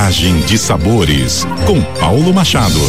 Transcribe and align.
Viagem 0.00 0.40
de 0.40 0.56
Sabores, 0.56 1.46
com 1.66 1.78
Paulo 2.00 2.32
Machado. 2.32 2.80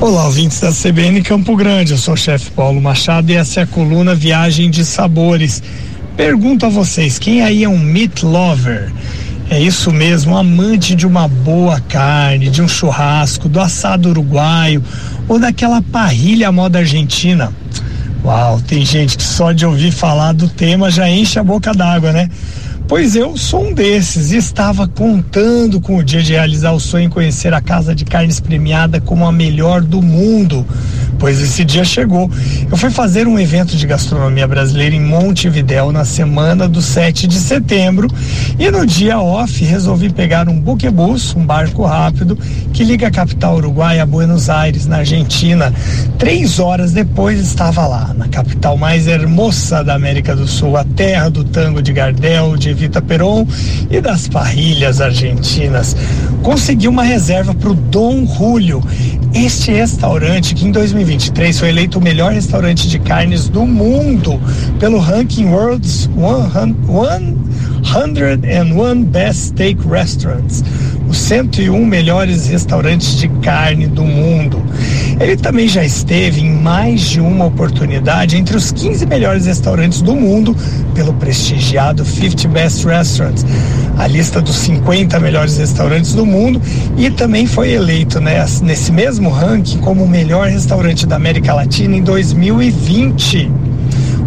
Olá, 0.00 0.26
ouvintes 0.26 0.60
da 0.60 0.70
CBN 0.70 1.20
Campo 1.22 1.56
Grande. 1.56 1.90
Eu 1.90 1.98
sou 1.98 2.14
o 2.14 2.16
chefe 2.16 2.52
Paulo 2.52 2.80
Machado 2.80 3.32
e 3.32 3.34
essa 3.34 3.58
é 3.58 3.62
a 3.64 3.66
coluna 3.66 4.14
Viagem 4.14 4.70
de 4.70 4.84
Sabores. 4.84 5.60
Pergunto 6.16 6.66
a 6.66 6.68
vocês, 6.68 7.18
quem 7.18 7.42
aí 7.42 7.64
é 7.64 7.68
um 7.68 7.80
meat 7.80 8.24
lover? 8.24 8.92
É 9.50 9.60
isso 9.60 9.92
mesmo, 9.92 10.36
amante 10.36 10.94
de 10.94 11.04
uma 11.04 11.26
boa 11.26 11.80
carne, 11.80 12.48
de 12.48 12.62
um 12.62 12.68
churrasco, 12.68 13.48
do 13.48 13.58
assado 13.58 14.10
uruguaio 14.10 14.84
ou 15.28 15.36
daquela 15.40 15.82
parrilha 15.82 16.52
moda 16.52 16.78
argentina. 16.78 17.52
Uau, 18.26 18.60
tem 18.60 18.84
gente 18.84 19.16
que 19.16 19.22
só 19.22 19.52
de 19.52 19.64
ouvir 19.64 19.92
falar 19.92 20.32
do 20.32 20.48
tema 20.48 20.90
já 20.90 21.08
enche 21.08 21.38
a 21.38 21.44
boca 21.44 21.72
d'água, 21.72 22.10
né? 22.10 22.28
Pois 22.88 23.14
eu 23.14 23.36
sou 23.36 23.68
um 23.68 23.72
desses 23.72 24.32
e 24.32 24.36
estava 24.36 24.88
contando 24.88 25.80
com 25.80 25.96
o 25.96 26.02
dia 26.02 26.20
de 26.20 26.32
realizar 26.32 26.72
o 26.72 26.80
sonho 26.80 27.04
em 27.04 27.08
conhecer 27.08 27.54
a 27.54 27.60
Casa 27.60 27.94
de 27.94 28.04
Carnes 28.04 28.40
Premiada 28.40 29.00
como 29.00 29.24
a 29.24 29.30
melhor 29.30 29.80
do 29.80 30.02
mundo. 30.02 30.66
Pois 31.18 31.40
esse 31.40 31.64
dia 31.64 31.84
chegou. 31.84 32.30
Eu 32.70 32.76
fui 32.76 32.90
fazer 32.90 33.26
um 33.26 33.38
evento 33.38 33.76
de 33.76 33.86
gastronomia 33.86 34.46
brasileira 34.46 34.94
em 34.94 35.00
Montevidéu 35.00 35.90
na 35.90 36.04
semana 36.04 36.68
do 36.68 36.82
7 36.82 37.26
de 37.26 37.38
setembro 37.38 38.08
e 38.58 38.70
no 38.70 38.86
dia 38.86 39.18
off 39.18 39.64
resolvi 39.64 40.10
pegar 40.10 40.48
um 40.48 40.60
buquebus, 40.60 41.34
um 41.34 41.44
barco 41.44 41.84
rápido 41.84 42.38
que 42.72 42.84
liga 42.84 43.08
a 43.08 43.10
capital 43.10 43.56
uruguaia 43.56 44.02
a 44.02 44.06
Buenos 44.06 44.50
Aires, 44.50 44.86
na 44.86 44.98
Argentina. 44.98 45.72
Três 46.18 46.58
horas 46.58 46.92
depois 46.92 47.40
estava 47.40 47.86
lá, 47.86 48.12
na 48.14 48.28
capital 48.28 48.76
mais 48.76 49.06
hermosa 49.06 49.82
da 49.82 49.94
América 49.94 50.36
do 50.36 50.46
Sul, 50.46 50.76
a 50.76 50.84
terra 50.84 51.30
do 51.30 51.44
tango 51.44 51.82
de 51.82 51.92
Gardel, 51.92 52.56
de 52.56 52.72
Vita 52.74 53.00
Peron 53.00 53.46
e 53.90 54.00
das 54.00 54.28
parrilhas 54.28 55.00
argentinas. 55.00 55.96
Consegui 56.42 56.88
uma 56.88 57.02
reserva 57.02 57.54
para 57.54 57.70
o 57.70 57.74
Dom 57.74 58.26
Julio. 58.26 58.82
Este 59.34 59.70
restaurante, 59.70 60.54
que 60.54 60.66
em 60.66 60.72
2023 61.06 61.60
foi 61.60 61.68
eleito 61.68 62.00
o 62.00 62.02
melhor 62.02 62.32
restaurante 62.32 62.88
de 62.88 62.98
carnes 62.98 63.48
do 63.48 63.64
mundo 63.64 64.40
pelo 64.80 64.98
Ranking 64.98 65.46
World's 65.46 66.10
101 67.84 69.04
Best 69.04 69.46
Steak 69.46 69.88
Restaurants, 69.88 70.64
os 71.08 71.16
101 71.16 71.86
melhores 71.86 72.48
restaurantes 72.48 73.20
de 73.20 73.28
carne 73.40 73.86
do 73.86 74.02
mundo. 74.02 74.60
Ele 75.18 75.36
também 75.36 75.66
já 75.66 75.82
esteve 75.82 76.42
em 76.42 76.50
mais 76.50 77.00
de 77.00 77.20
uma 77.20 77.46
oportunidade 77.46 78.36
entre 78.36 78.54
os 78.54 78.70
15 78.70 79.06
melhores 79.06 79.46
restaurantes 79.46 80.02
do 80.02 80.14
mundo 80.14 80.54
pelo 80.94 81.14
prestigiado 81.14 82.04
50 82.04 82.48
Best 82.48 82.86
Restaurants, 82.86 83.46
a 83.96 84.06
lista 84.06 84.42
dos 84.42 84.56
50 84.56 85.18
melhores 85.18 85.56
restaurantes 85.56 86.14
do 86.14 86.26
mundo, 86.26 86.60
e 86.98 87.10
também 87.10 87.46
foi 87.46 87.72
eleito 87.72 88.20
né, 88.20 88.44
nesse 88.62 88.92
mesmo 88.92 89.30
ranking 89.30 89.78
como 89.78 90.04
o 90.04 90.08
melhor 90.08 90.48
restaurante 90.48 91.06
da 91.06 91.16
América 91.16 91.54
Latina 91.54 91.96
em 91.96 92.02
2020. 92.02 93.50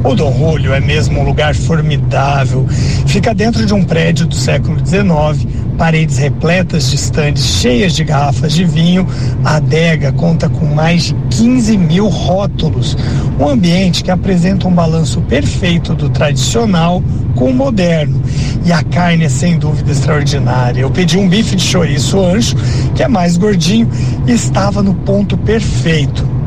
O 0.03 0.15
Dom 0.15 0.33
Julio 0.33 0.73
é 0.73 0.79
mesmo 0.79 1.19
um 1.19 1.23
lugar 1.23 1.53
formidável. 1.53 2.65
Fica 3.05 3.35
dentro 3.35 3.65
de 3.65 3.73
um 3.73 3.83
prédio 3.83 4.25
do 4.25 4.33
século 4.33 4.77
XIX, 4.79 5.45
paredes 5.79 6.17
repletas 6.17 6.89
de 6.89 6.97
estandes 6.97 7.41
cheias 7.41 7.93
de 7.95 8.03
garrafas 8.03 8.51
de 8.51 8.65
vinho. 8.65 9.07
A 9.45 9.55
adega 9.55 10.11
conta 10.11 10.49
com 10.49 10.65
mais 10.65 11.03
de 11.03 11.15
15 11.29 11.77
mil 11.77 12.07
rótulos. 12.09 12.97
Um 13.39 13.47
ambiente 13.47 14.03
que 14.03 14.11
apresenta 14.11 14.67
um 14.67 14.73
balanço 14.73 15.21
perfeito 15.21 15.95
do 15.95 16.09
tradicional 16.09 17.01
com 17.33 17.45
o 17.51 17.53
moderno. 17.53 18.21
E 18.65 18.73
a 18.73 18.83
carne 18.83 19.23
é 19.23 19.29
sem 19.29 19.57
dúvida 19.57 19.89
extraordinária. 19.89 20.81
Eu 20.81 20.91
pedi 20.91 21.17
um 21.17 21.29
bife 21.29 21.55
de 21.55 21.63
chouriço 21.63 22.19
ancho, 22.19 22.57
que 22.93 23.01
é 23.01 23.07
mais 23.07 23.37
gordinho, 23.37 23.89
e 24.27 24.33
estava 24.33 24.83
no 24.83 24.93
ponto 24.93 25.37
perfeito. 25.37 26.38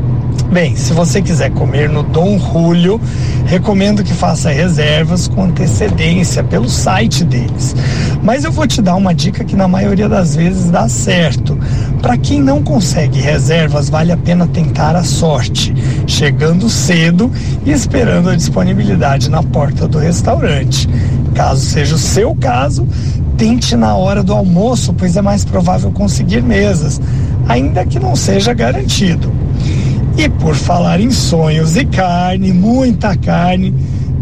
Bem, 0.51 0.75
se 0.75 0.93
você 0.93 1.21
quiser 1.21 1.51
comer 1.51 1.89
no 1.89 2.03
Dom 2.03 2.37
Julio, 2.37 3.01
recomendo 3.45 4.03
que 4.03 4.13
faça 4.13 4.51
reservas 4.51 5.27
com 5.27 5.45
antecedência 5.45 6.43
pelo 6.43 6.69
site 6.69 7.23
deles. 7.23 7.75
Mas 8.21 8.43
eu 8.43 8.51
vou 8.51 8.67
te 8.67 8.81
dar 8.81 8.95
uma 8.95 9.15
dica 9.15 9.43
que 9.43 9.55
na 9.55 9.67
maioria 9.67 10.07
das 10.07 10.35
vezes 10.35 10.69
dá 10.69 10.87
certo. 10.87 11.57
Para 12.01 12.17
quem 12.17 12.39
não 12.39 12.61
consegue 12.61 13.19
reservas, 13.19 13.89
vale 13.89 14.11
a 14.11 14.17
pena 14.17 14.45
tentar 14.45 14.95
a 14.95 15.03
sorte, 15.03 15.73
chegando 16.05 16.69
cedo 16.69 17.31
e 17.65 17.71
esperando 17.71 18.29
a 18.29 18.35
disponibilidade 18.35 19.29
na 19.29 19.41
porta 19.41 19.87
do 19.87 19.97
restaurante. 19.97 20.87
Caso 21.33 21.61
seja 21.61 21.95
o 21.95 21.99
seu 21.99 22.35
caso, 22.35 22.87
tente 23.37 23.75
na 23.75 23.95
hora 23.95 24.21
do 24.21 24.33
almoço, 24.33 24.93
pois 24.93 25.17
é 25.17 25.21
mais 25.21 25.43
provável 25.43 25.91
conseguir 25.91 26.43
mesas, 26.43 27.01
ainda 27.47 27.83
que 27.85 27.99
não 27.99 28.15
seja 28.15 28.53
garantido. 28.53 29.42
E 30.17 30.29
por 30.29 30.55
falar 30.55 30.99
em 30.99 31.11
sonhos 31.11 31.75
e 31.75 31.85
carne, 31.85 32.53
muita 32.53 33.15
carne, 33.15 33.73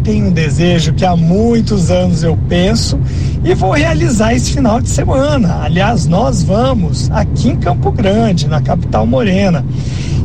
tenho 0.02 0.28
um 0.28 0.32
desejo 0.32 0.94
que 0.94 1.04
há 1.04 1.14
muitos 1.14 1.90
anos 1.90 2.22
eu 2.22 2.36
penso 2.48 2.98
e 3.44 3.54
vou 3.54 3.72
realizar 3.72 4.34
esse 4.34 4.52
final 4.52 4.80
de 4.80 4.88
semana. 4.88 5.60
Aliás, 5.62 6.06
nós 6.06 6.42
vamos 6.42 7.10
aqui 7.10 7.50
em 7.50 7.56
Campo 7.56 7.92
Grande, 7.92 8.48
na 8.48 8.60
capital 8.60 9.06
morena, 9.06 9.64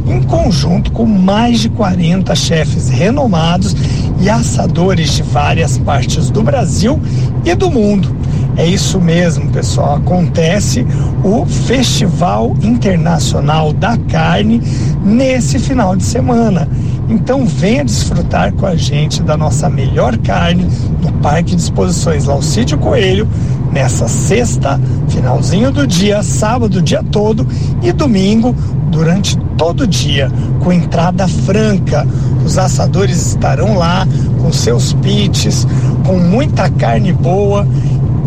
em 0.07 0.23
conjunto 0.23 0.91
com 0.91 1.05
mais 1.05 1.59
de 1.59 1.69
40 1.69 2.34
chefes 2.34 2.89
renomados 2.89 3.75
e 4.22 4.29
assadores 4.29 5.16
de 5.16 5.23
várias 5.23 5.78
partes 5.78 6.29
do 6.29 6.41
Brasil 6.41 6.99
e 7.44 7.53
do 7.53 7.69
mundo. 7.69 8.16
É 8.57 8.66
isso 8.66 9.00
mesmo, 9.00 9.51
pessoal. 9.51 9.97
Acontece 9.97 10.85
o 11.23 11.45
Festival 11.45 12.56
Internacional 12.62 13.72
da 13.72 13.95
Carne 13.97 14.62
nesse 15.06 15.59
final 15.59 15.95
de 15.95 16.03
semana. 16.03 16.67
Então 17.07 17.46
venha 17.46 17.85
desfrutar 17.85 18.51
com 18.53 18.66
a 18.66 18.75
gente 18.75 19.22
da 19.22 19.38
nossa 19.38 19.69
melhor 19.69 20.17
carne 20.17 20.67
no 21.01 21.12
Parque 21.22 21.56
de 21.56 21.62
Exposições 21.62 22.25
Laucídio 22.25 22.79
Coelho 22.79 23.28
nessa 23.72 24.07
sexta, 24.07 24.79
finalzinho 25.07 25.72
do 25.72 25.85
dia, 25.85 26.23
sábado 26.23 26.81
dia 26.81 27.03
todo 27.03 27.47
e 27.84 27.91
domingo 27.91 28.56
durante 28.90 29.38
todo 29.56 29.81
o 29.81 29.88
dia, 29.88 30.31
com 30.62 30.73
entrada 30.73 31.28
franca. 31.28 32.07
Os 32.44 32.57
assadores 32.57 33.28
estarão 33.28 33.78
lá 33.78 34.07
com 34.41 34.51
seus 34.51 34.94
pits, 34.94 35.67
com 36.06 36.17
muita 36.17 36.69
carne 36.69 37.13
boa 37.13 37.67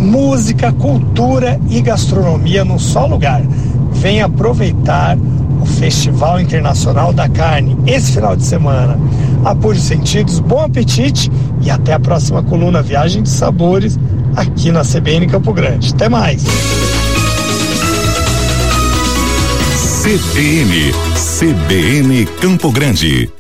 música, 0.01 0.73
cultura 0.73 1.61
e 1.69 1.81
gastronomia 1.81 2.65
num 2.65 2.79
só 2.79 3.07
lugar. 3.07 3.43
Venha 3.93 4.27
aproveitar 4.27 5.17
o 5.61 5.67
Festival 5.67 6.41
Internacional 6.41 7.13
da 7.13 7.29
Carne 7.29 7.77
esse 7.87 8.13
final 8.13 8.35
de 8.35 8.45
semana. 8.45 8.99
Apure 9.45 9.79
os 9.79 9.85
sentidos, 9.85 10.41
bom 10.41 10.61
apetite 10.61 11.31
e 11.63 11.71
até 11.71 11.93
a 11.93 12.01
próxima 12.01 12.43
coluna 12.43 12.83
Viagem 12.83 13.23
de 13.23 13.29
Sabores 13.29 13.99
aqui 14.35 14.73
na 14.73 14.83
CBN 14.83 15.27
Campo 15.27 15.53
Grande. 15.53 15.93
Até 15.93 16.09
mais. 16.09 16.43
CBN, 20.03 20.93
CBN 21.15 22.27
Campo 22.41 22.73
Grande. 22.73 23.31